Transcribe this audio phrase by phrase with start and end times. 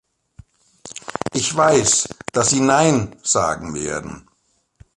[1.31, 4.27] Ich weiß, dass sie "Nein" sagen werden.